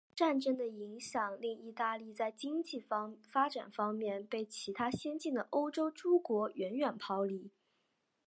[0.15, 2.83] 战争的影响令意大利在经济
[3.21, 7.51] 发展方面被其他先进的欧洲诸国远远抛离。